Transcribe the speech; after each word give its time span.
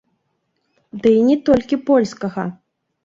Ды 1.03 1.11
і 1.17 1.21
не 1.29 1.35
толькі 1.49 1.79
польскага. 1.91 2.49